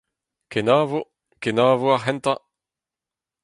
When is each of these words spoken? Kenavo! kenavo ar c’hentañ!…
Kenavo! 0.51 0.99
kenavo 1.41 1.87
ar 1.93 2.01
c’hentañ!… 2.03 2.39